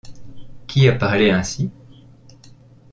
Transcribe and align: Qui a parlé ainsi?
Qui 0.65 0.87
a 0.89 0.93
parlé 0.95 1.29
ainsi? 1.29 1.69